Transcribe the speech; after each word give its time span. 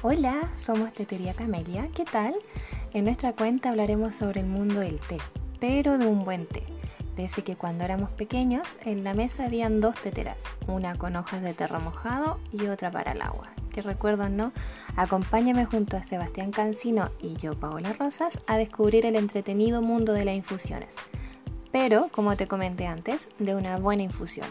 Hola, 0.00 0.52
somos 0.54 0.92
Tetería 0.92 1.34
Camelia, 1.34 1.88
¿qué 1.92 2.04
tal? 2.04 2.32
En 2.92 3.04
nuestra 3.04 3.32
cuenta 3.32 3.70
hablaremos 3.70 4.14
sobre 4.14 4.42
el 4.42 4.46
mundo 4.46 4.78
del 4.78 5.00
té, 5.00 5.18
pero 5.58 5.98
de 5.98 6.06
un 6.06 6.24
buen 6.24 6.46
té. 6.46 6.62
Desde 7.16 7.42
que 7.42 7.56
cuando 7.56 7.82
éramos 7.82 8.10
pequeños, 8.10 8.78
en 8.84 9.02
la 9.02 9.12
mesa 9.12 9.46
habían 9.46 9.80
dos 9.80 9.96
teteras, 10.00 10.44
una 10.68 10.94
con 10.94 11.16
hojas 11.16 11.42
de 11.42 11.52
té 11.52 11.66
remojado 11.66 12.38
y 12.52 12.68
otra 12.68 12.92
para 12.92 13.10
el 13.10 13.22
agua. 13.22 13.50
Que 13.70 13.82
recuerdo, 13.82 14.28
¿no? 14.28 14.52
Acompáñame 14.94 15.64
junto 15.64 15.96
a 15.96 16.04
Sebastián 16.04 16.52
Cancino 16.52 17.10
y 17.20 17.34
yo, 17.34 17.58
Paola 17.58 17.92
Rosas, 17.92 18.38
a 18.46 18.56
descubrir 18.56 19.04
el 19.04 19.16
entretenido 19.16 19.82
mundo 19.82 20.12
de 20.12 20.24
las 20.24 20.36
infusiones. 20.36 20.94
Pero, 21.72 22.06
como 22.12 22.36
te 22.36 22.46
comenté 22.46 22.86
antes, 22.86 23.30
de 23.40 23.56
una 23.56 23.78
buena 23.78 24.04
infusión. 24.04 24.46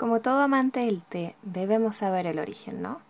Como 0.00 0.22
todo 0.22 0.40
amante 0.40 0.80
del 0.80 1.02
té, 1.02 1.36
debemos 1.42 1.96
saber 1.96 2.24
el 2.24 2.38
origen, 2.38 2.80
¿no? 2.80 3.02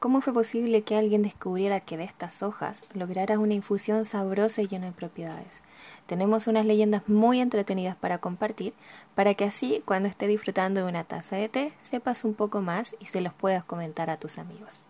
¿Cómo 0.00 0.20
fue 0.20 0.32
posible 0.32 0.82
que 0.82 0.96
alguien 0.96 1.22
descubriera 1.22 1.78
que 1.78 1.96
de 1.96 2.02
estas 2.02 2.42
hojas 2.42 2.84
lograra 2.94 3.38
una 3.38 3.54
infusión 3.54 4.06
sabrosa 4.06 4.60
y 4.60 4.66
llena 4.66 4.86
de 4.86 4.92
propiedades? 4.92 5.62
Tenemos 6.06 6.48
unas 6.48 6.66
leyendas 6.66 7.08
muy 7.08 7.40
entretenidas 7.40 7.94
para 7.94 8.18
compartir, 8.18 8.74
para 9.14 9.34
que 9.34 9.44
así, 9.44 9.84
cuando 9.84 10.08
esté 10.08 10.26
disfrutando 10.26 10.80
de 10.80 10.88
una 10.88 11.04
taza 11.04 11.36
de 11.36 11.48
té, 11.48 11.74
sepas 11.78 12.24
un 12.24 12.34
poco 12.34 12.60
más 12.60 12.96
y 12.98 13.06
se 13.06 13.20
los 13.20 13.32
puedas 13.32 13.62
comentar 13.62 14.10
a 14.10 14.16
tus 14.16 14.38
amigos. 14.38 14.80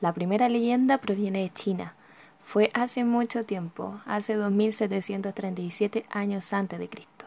La 0.00 0.12
primera 0.14 0.48
leyenda 0.48 0.98
proviene 0.98 1.42
de 1.42 1.50
China. 1.50 1.94
Fue 2.42 2.70
hace 2.74 3.04
mucho 3.04 3.44
tiempo, 3.44 4.00
hace 4.04 4.34
2737 4.34 6.06
años 6.10 6.52
antes 6.52 6.80
de 6.80 6.88
Cristo. 6.88 7.26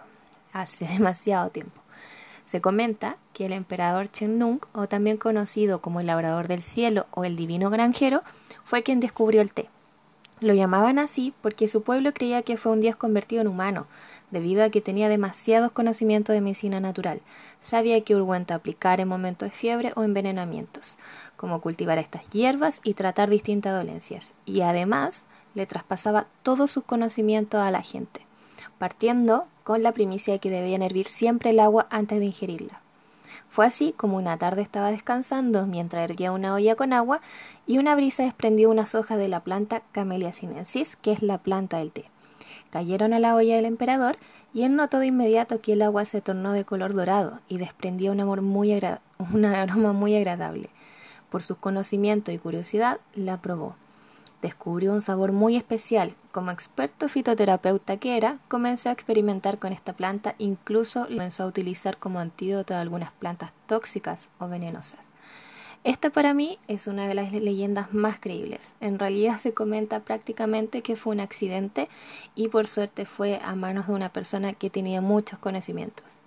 Hace 0.52 0.86
demasiado 0.90 1.52
tiempo. 1.52 1.79
Se 2.50 2.62
comenta 2.62 3.18
que 3.32 3.46
el 3.46 3.54
emperador 3.54 4.10
Nung, 4.22 4.60
o 4.74 4.88
también 4.88 5.18
conocido 5.18 5.82
como 5.82 6.00
el 6.00 6.08
labrador 6.08 6.48
del 6.48 6.64
cielo 6.64 7.06
o 7.12 7.24
el 7.24 7.36
divino 7.36 7.70
granjero, 7.70 8.24
fue 8.64 8.82
quien 8.82 9.00
descubrió 9.00 9.42
el 9.42 9.54
té. 9.54 9.70
Lo 10.40 10.56
llamaban 10.56 10.98
así 10.98 11.32
porque 11.44 11.68
su 11.68 11.84
pueblo 11.84 12.12
creía 12.12 12.42
que 12.42 12.58
fue 12.58 12.72
un 12.72 12.82
dios 12.82 12.96
convertido 12.96 13.44
en 13.44 13.50
humano, 13.50 13.86
debido 14.32 14.64
a 14.64 14.72
que 14.72 14.82
tenía 14.82 15.10
demasiados 15.10 15.72
conocimientos 15.72 16.34
de 16.34 16.42
medicina 16.42 16.80
natural. 16.80 17.22
Sabía 17.62 18.04
qué 18.04 18.16
ungüento 18.16 18.56
aplicar 18.56 19.00
en 19.00 19.10
momentos 19.10 19.52
de 19.52 19.56
fiebre 19.56 19.94
o 19.96 20.02
envenenamientos, 20.02 20.98
cómo 21.38 21.62
cultivar 21.62 22.00
estas 22.00 22.28
hierbas 22.30 22.82
y 22.84 22.96
tratar 22.96 23.30
distintas 23.30 23.76
dolencias, 23.76 24.34
y 24.48 24.62
además 24.62 25.28
le 25.54 25.68
traspasaba 25.68 26.26
todos 26.42 26.72
sus 26.72 26.84
conocimientos 26.84 27.62
a 27.62 27.70
la 27.70 27.84
gente 27.84 28.26
partiendo 28.80 29.46
con 29.70 29.84
la 29.84 29.92
primicia 29.92 30.34
de 30.34 30.40
que 30.40 30.50
debían 30.50 30.82
hervir 30.82 31.06
siempre 31.06 31.52
el 31.52 31.60
agua 31.60 31.86
antes 31.92 32.18
de 32.18 32.26
ingerirla. 32.26 32.82
Fue 33.50 33.68
así 33.68 33.94
como 33.96 34.18
una 34.18 34.36
tarde 34.36 34.64
estaba 34.64 34.90
descansando 34.90 35.68
mientras 35.68 36.10
erguía 36.10 36.32
una 36.32 36.56
olla 36.56 36.74
con 36.74 36.92
agua 36.92 37.22
y 37.68 37.78
una 37.78 37.94
brisa 37.94 38.24
desprendió 38.24 38.72
unas 38.72 38.96
hojas 38.96 39.20
de 39.20 39.28
la 39.28 39.42
planta 39.42 39.84
Camellia 39.92 40.34
sinensis, 40.34 40.96
que 40.96 41.12
es 41.12 41.22
la 41.22 41.38
planta 41.38 41.78
del 41.78 41.92
té. 41.92 42.06
Cayeron 42.72 43.14
a 43.14 43.20
la 43.20 43.36
olla 43.36 43.58
del 43.58 43.66
emperador 43.66 44.18
y 44.56 44.64
él 44.64 44.76
notó 44.76 44.98
de 44.98 45.06
inmediato 45.06 45.62
que 45.62 45.74
el 45.74 45.84
agua 45.84 46.06
se 46.06 46.22
tornó 46.22 46.52
de 46.52 46.66
color 46.66 46.96
dorado 46.96 47.40
y 47.48 47.60
desprendía 47.60 48.12
un, 48.12 48.22
un 49.34 49.46
aroma 49.46 49.94
muy 49.94 50.16
agradable. 50.16 50.72
Por 51.30 51.44
sus 51.44 51.58
conocimientos 51.58 52.34
y 52.34 52.40
curiosidad 52.40 53.02
la 53.14 53.40
probó 53.40 53.76
descubrió 54.42 54.94
un 54.94 55.02
sabor 55.02 55.32
muy 55.32 55.56
especial. 55.56 56.14
Como 56.32 56.52
experto 56.52 57.10
fitoterapeuta 57.10 57.98
que 57.98 58.16
era, 58.16 58.38
comenzó 58.50 58.90
a 58.90 58.92
experimentar 58.92 59.58
con 59.58 59.74
esta 59.74 59.94
planta, 59.94 60.36
incluso 60.38 61.08
comenzó 61.08 61.44
a 61.44 61.48
utilizar 61.48 61.98
como 61.98 62.20
antídoto 62.20 62.76
de 62.76 62.80
algunas 62.80 63.12
plantas 63.14 63.52
tóxicas 63.66 64.30
o 64.38 64.48
venenosas. 64.48 65.00
Esta 65.84 66.12
para 66.12 66.36
mí 66.36 66.60
es 66.68 66.86
una 66.86 67.08
de 67.08 67.16
las 67.16 67.32
leyendas 67.32 67.94
más 67.94 68.20
creíbles. 68.20 68.76
En 68.80 69.00
realidad 69.00 69.40
se 69.40 69.54
comenta 69.54 70.02
prácticamente 70.02 70.84
que 70.84 70.96
fue 70.96 71.14
un 71.14 71.20
accidente 71.20 71.90
y 72.36 72.50
por 72.50 72.68
suerte 72.68 73.06
fue 73.06 73.40
a 73.44 73.56
manos 73.56 73.88
de 73.88 73.94
una 73.94 74.10
persona 74.10 74.54
que 74.54 74.70
tenía 74.70 75.02
muchos 75.02 75.40
conocimientos. 75.40 76.20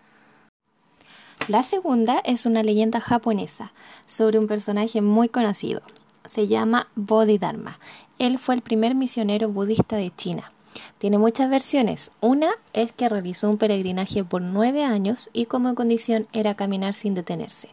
La 1.46 1.62
segunda 1.62 2.18
es 2.24 2.44
una 2.46 2.64
leyenda 2.64 3.00
japonesa 3.00 3.72
sobre 4.08 4.38
un 4.38 4.48
personaje 4.48 5.00
muy 5.00 5.28
conocido, 5.28 5.82
se 6.24 6.46
llama 6.46 6.88
Bodhidharma. 6.94 7.78
Él 8.18 8.38
fue 8.38 8.54
el 8.54 8.62
primer 8.62 8.94
misionero 8.94 9.48
budista 9.48 9.96
de 9.96 10.14
China. 10.14 10.52
Tiene 10.98 11.18
muchas 11.18 11.50
versiones. 11.50 12.12
Una 12.20 12.50
es 12.72 12.92
que 12.92 13.08
realizó 13.08 13.50
un 13.50 13.58
peregrinaje 13.58 14.24
por 14.24 14.42
nueve 14.42 14.84
años 14.84 15.30
y 15.32 15.46
como 15.46 15.74
condición 15.74 16.26
era 16.32 16.54
caminar 16.54 16.94
sin 16.94 17.14
detenerse, 17.14 17.70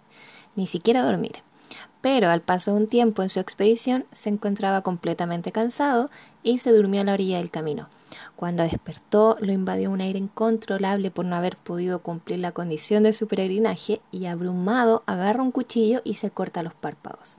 ni 0.56 0.68
siquiera 0.68 1.04
dormir. 1.04 1.44
Pero 2.02 2.30
al 2.30 2.42
paso 2.42 2.72
de 2.72 2.78
un 2.78 2.88
tiempo 2.88 3.22
en 3.22 3.30
su 3.30 3.40
expedición 3.40 4.06
se 4.12 4.30
encontraba 4.30 4.82
completamente 4.82 5.52
cansado 5.52 6.10
y 6.44 6.60
se 6.60 6.72
durmió 6.72 7.02
a 7.02 7.04
la 7.04 7.14
orilla 7.14 7.38
del 7.38 7.52
camino. 7.52 7.90
Cuando 8.36 8.64
despertó 8.64 9.38
lo 9.40 9.52
invadió 9.52 9.92
un 9.92 10.02
aire 10.02 10.18
incontrolable 10.18 11.12
por 11.12 11.26
no 11.26 11.36
haber 11.36 11.58
podido 11.58 12.00
cumplir 12.00 12.40
la 12.40 12.54
condición 12.54 13.04
de 13.04 13.14
su 13.14 13.28
peregrinaje 13.28 14.02
y 14.12 14.26
abrumado 14.26 15.04
agarra 15.06 15.44
un 15.44 15.52
cuchillo 15.52 16.02
y 16.04 16.16
se 16.16 16.32
corta 16.32 16.64
los 16.64 16.74
párpados 16.74 17.38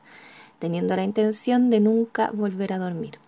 teniendo 0.60 0.94
la 0.94 1.02
intención 1.02 1.70
de 1.70 1.80
nunca 1.80 2.30
volver 2.32 2.72
a 2.72 2.78
dormir. 2.78 3.18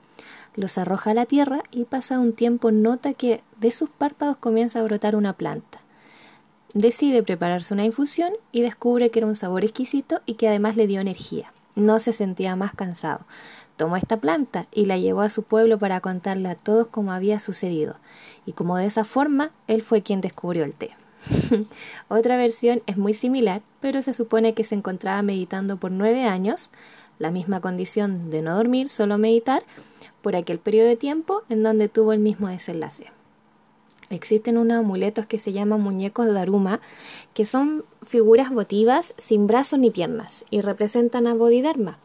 Los 0.54 0.78
arroja 0.78 1.10
a 1.10 1.15
la 1.15 1.26
tierra 1.26 1.62
y 1.72 1.84
pasa 1.84 2.20
un 2.20 2.34
tiempo 2.34 2.70
nota 2.70 3.15
que 3.15 3.43
de 3.59 3.72
sus 3.72 3.91
párpados 3.91 4.38
comienza 4.38 4.78
a 4.78 4.82
brotar 4.84 5.16
una 5.16 5.32
planta. 5.32 5.81
Decide 6.75 7.22
prepararse 7.22 7.75
una 7.75 7.84
infusión 7.84 8.32
y 8.53 8.62
descubre 8.62 9.10
que 9.10 9.19
era 9.19 9.26
un 9.26 9.37
sabor 9.37 9.65
exquisito 9.65 10.20
y 10.26 10.34
que 10.34 10.48
además 10.48 10.76
le 10.76 10.87
dio 10.87 11.00
energía. 11.00 11.53
No 11.75 11.98
se 11.98 12.12
sentía 12.12 12.54
más 12.54 12.75
cansado. 12.75 13.20
Tomó 13.76 13.97
esta 13.97 14.19
planta 14.19 14.66
y 14.70 14.84
la 14.84 14.99
llevó 14.99 15.22
a 15.22 15.31
su 15.31 15.43
pueblo 15.43 15.78
para 15.78 16.00
contarle 16.00 16.49
a 16.49 16.54
todos 16.54 16.87
cómo 16.88 17.12
había 17.12 17.41
sucedido, 17.41 17.97
y 18.44 18.53
como 18.53 18.76
de 18.76 18.87
esa 18.87 19.04
forma 19.04 19.50
él 19.66 19.82
fue 19.82 20.03
quien 20.03 20.20
descubrió 20.20 20.64
el 20.64 20.75
té. 20.75 20.94
Otra 22.09 22.37
versión 22.37 22.82
es 22.87 22.97
muy 22.97 23.14
similar, 23.14 23.62
pero 23.81 24.03
se 24.03 24.12
supone 24.12 24.54
que 24.54 24.64
se 24.64 24.75
encontraba 24.75 25.22
meditando 25.22 25.78
por 25.78 25.91
nueve 25.91 26.25
años, 26.25 26.70
la 27.22 27.30
misma 27.30 27.60
condición 27.60 28.30
de 28.30 28.42
no 28.42 28.56
dormir, 28.56 28.88
solo 28.88 29.16
meditar, 29.16 29.62
por 30.22 30.34
aquel 30.34 30.58
periodo 30.58 30.88
de 30.88 30.96
tiempo 30.96 31.42
en 31.48 31.62
donde 31.62 31.88
tuvo 31.88 32.12
el 32.12 32.18
mismo 32.18 32.48
desenlace. 32.48 33.06
Existen 34.10 34.58
unos 34.58 34.78
amuletos 34.78 35.24
que 35.26 35.38
se 35.38 35.52
llaman 35.52 35.80
muñecos 35.80 36.26
de 36.26 36.32
Daruma, 36.32 36.80
que 37.32 37.44
son 37.44 37.84
figuras 38.04 38.50
votivas 38.50 39.14
sin 39.18 39.46
brazos 39.46 39.78
ni 39.78 39.90
piernas 39.90 40.44
y 40.50 40.60
representan 40.60 41.28
a 41.28 41.34
Bodhidharma, 41.34 41.98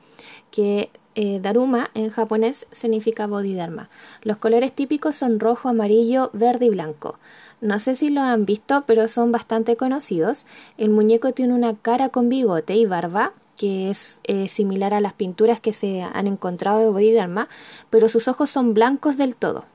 que 0.52 0.92
eh, 1.16 1.40
Daruma 1.42 1.90
en 1.96 2.12
japonés 2.12 2.68
significa 2.72 3.26
Bodhidharma. 3.26 3.90
Los 4.22 4.38
colores 4.38 4.72
típicos 4.72 5.16
son 5.16 5.40
rojo, 5.40 5.68
amarillo, 5.68 6.30
verde 6.32 6.68
y 6.68 6.70
blanco. 6.70 7.18
No 7.60 7.80
sé 7.80 7.96
si 7.96 8.12
lo 8.12 8.22
han 8.22 8.46
visto, 8.46 8.84
pero 8.86 9.08
son 9.08 9.32
bastante 9.32 9.76
conocidos. 9.76 10.46
El 10.78 10.92
muñeco 10.92 11.34
tiene 11.34 11.56
una 11.56 11.76
cara 11.76 12.10
con 12.10 12.30
bigote 12.30 12.76
y 12.76 12.86
barba, 12.86 13.34
que 13.58 13.90
es 13.90 14.22
eh, 14.24 14.48
similar 14.48 14.94
a 14.94 15.02
las 15.02 15.14
pinturas 15.14 15.60
que 15.60 15.74
se 15.74 16.02
han 16.02 16.28
encontrado 16.28 16.80
de 16.80 16.90
Bodhidharma, 16.90 17.50
pero 17.90 18.08
sus 18.08 18.30
ojos 18.30 18.50
son 18.50 18.74
blancos 18.74 19.18
del 19.18 19.36
todo. 19.36 19.66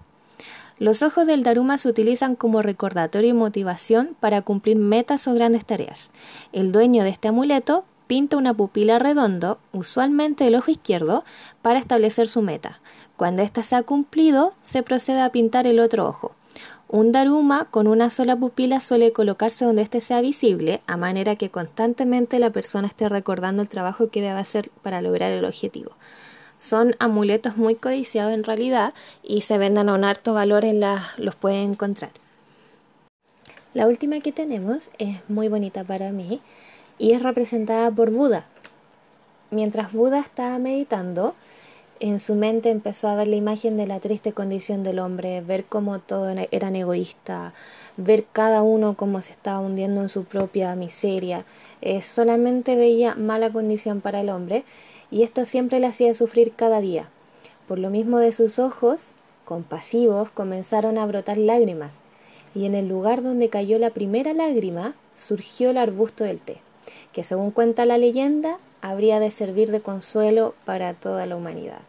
Los 0.78 1.02
ojos 1.02 1.26
del 1.26 1.42
Daruma 1.42 1.78
se 1.78 1.88
utilizan 1.88 2.34
como 2.34 2.62
recordatorio 2.62 3.30
y 3.30 3.34
motivación 3.34 4.16
para 4.18 4.42
cumplir 4.42 4.76
metas 4.76 5.28
o 5.28 5.34
grandes 5.34 5.64
tareas. 5.64 6.10
El 6.52 6.72
dueño 6.72 7.04
de 7.04 7.10
este 7.10 7.28
amuleto 7.28 7.84
pinta 8.06 8.36
una 8.36 8.54
pupila 8.54 8.98
redondo, 8.98 9.58
usualmente 9.72 10.46
el 10.46 10.54
ojo 10.54 10.70
izquierdo, 10.70 11.24
para 11.60 11.78
establecer 11.78 12.26
su 12.26 12.42
meta. 12.42 12.80
Cuando 13.16 13.42
ésta 13.42 13.62
se 13.62 13.76
ha 13.76 13.82
cumplido, 13.82 14.54
se 14.62 14.82
procede 14.82 15.20
a 15.20 15.30
pintar 15.30 15.66
el 15.66 15.78
otro 15.78 16.08
ojo. 16.08 16.34
Un 16.92 17.10
daruma 17.10 17.68
con 17.70 17.86
una 17.86 18.10
sola 18.10 18.36
pupila 18.36 18.78
suele 18.78 19.14
colocarse 19.14 19.64
donde 19.64 19.80
éste 19.80 20.02
sea 20.02 20.20
visible, 20.20 20.82
a 20.86 20.98
manera 20.98 21.36
que 21.36 21.48
constantemente 21.48 22.38
la 22.38 22.50
persona 22.50 22.86
esté 22.86 23.08
recordando 23.08 23.62
el 23.62 23.70
trabajo 23.70 24.10
que 24.10 24.20
debe 24.20 24.38
hacer 24.38 24.68
para 24.82 25.00
lograr 25.00 25.32
el 25.32 25.46
objetivo. 25.46 25.92
Son 26.58 26.94
amuletos 26.98 27.56
muy 27.56 27.76
codiciados 27.76 28.34
en 28.34 28.44
realidad 28.44 28.92
y 29.22 29.40
se 29.40 29.56
venden 29.56 29.88
a 29.88 29.94
un 29.94 30.04
alto 30.04 30.34
valor 30.34 30.66
en 30.66 30.80
las 30.80 31.18
los 31.18 31.34
pueden 31.34 31.70
encontrar. 31.70 32.10
La 33.72 33.86
última 33.86 34.20
que 34.20 34.32
tenemos 34.32 34.90
es 34.98 35.16
muy 35.30 35.48
bonita 35.48 35.84
para 35.84 36.12
mí 36.12 36.42
y 36.98 37.12
es 37.12 37.22
representada 37.22 37.90
por 37.90 38.10
Buda. 38.10 38.44
Mientras 39.50 39.94
Buda 39.94 40.20
estaba 40.20 40.58
meditando, 40.58 41.36
en 42.02 42.18
su 42.18 42.34
mente 42.34 42.68
empezó 42.70 43.06
a 43.06 43.14
ver 43.14 43.28
la 43.28 43.36
imagen 43.36 43.76
de 43.76 43.86
la 43.86 44.00
triste 44.00 44.32
condición 44.32 44.82
del 44.82 44.98
hombre, 44.98 45.40
ver 45.40 45.66
cómo 45.66 46.00
todo 46.00 46.28
eran 46.50 46.74
egoísta, 46.74 47.54
ver 47.96 48.24
cada 48.32 48.62
uno 48.62 48.96
cómo 48.96 49.22
se 49.22 49.30
estaba 49.30 49.60
hundiendo 49.60 50.00
en 50.00 50.08
su 50.08 50.24
propia 50.24 50.74
miseria. 50.74 51.44
Eh, 51.80 52.02
solamente 52.02 52.74
veía 52.74 53.14
mala 53.14 53.52
condición 53.52 54.00
para 54.00 54.20
el 54.20 54.30
hombre 54.30 54.64
y 55.12 55.22
esto 55.22 55.46
siempre 55.46 55.78
le 55.78 55.86
hacía 55.86 56.12
sufrir 56.12 56.54
cada 56.56 56.80
día. 56.80 57.08
Por 57.68 57.78
lo 57.78 57.88
mismo 57.88 58.18
de 58.18 58.32
sus 58.32 58.58
ojos, 58.58 59.12
compasivos, 59.44 60.28
comenzaron 60.30 60.98
a 60.98 61.06
brotar 61.06 61.38
lágrimas 61.38 62.00
y 62.52 62.66
en 62.66 62.74
el 62.74 62.88
lugar 62.88 63.22
donde 63.22 63.48
cayó 63.48 63.78
la 63.78 63.90
primera 63.90 64.32
lágrima 64.32 64.96
surgió 65.14 65.70
el 65.70 65.78
arbusto 65.78 66.24
del 66.24 66.40
té. 66.40 66.56
que 67.12 67.22
según 67.22 67.52
cuenta 67.52 67.86
la 67.86 67.96
leyenda, 67.96 68.58
habría 68.80 69.20
de 69.20 69.30
servir 69.30 69.70
de 69.70 69.80
consuelo 69.80 70.56
para 70.64 70.94
toda 70.94 71.26
la 71.26 71.36
humanidad. 71.36 71.82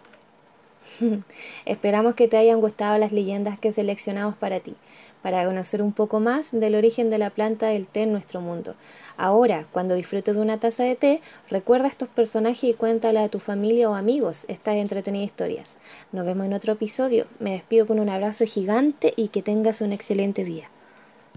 Esperamos 1.66 2.16
que 2.16 2.28
te 2.28 2.38
hayan 2.38 2.62
gustado 2.62 2.98
las 2.98 3.12
leyendas 3.12 3.60
que 3.60 3.74
seleccionamos 3.74 4.36
para 4.36 4.60
ti, 4.60 4.75
para 5.22 5.45
conocer 5.45 5.81
un 5.81 5.94
poco 5.94 6.19
más 6.19 6.51
del 6.51 6.75
origen 6.75 7.10
de 7.10 7.18
la 7.18 7.30
planta 7.30 7.68
del 7.68 7.88
té 7.88 8.04
en 8.04 8.12
nuestro 8.12 8.42
mundo. 8.42 8.75
Ahora, 9.18 9.66
cuando 9.72 9.95
disfrutes 9.95 10.36
de 10.36 10.42
una 10.42 10.60
taza 10.60 10.84
de 10.84 10.95
té, 10.95 11.22
recuerda 11.50 11.88
estos 11.88 12.10
personajes 12.10 12.63
y 12.63 12.74
cuéntale 12.74 13.19
a 13.19 13.30
tu 13.30 13.40
familia 13.40 13.90
o 13.90 13.95
amigos 13.95 14.45
estas 14.48 14.75
entretenidas 14.75 15.28
historias. 15.28 15.78
Nos 16.12 16.25
vemos 16.25 16.45
en 16.45 16.54
otro 16.54 16.74
episodio. 16.74 17.28
Me 17.40 17.51
despido 17.51 17.88
con 17.88 18.00
un 18.00 18.10
abrazo 18.10 18.45
gigante 18.45 19.13
y 19.16 19.30
que 19.30 19.42
tengas 19.42 19.81
un 19.81 19.94
excelente 19.94 20.44
día. 20.44 20.72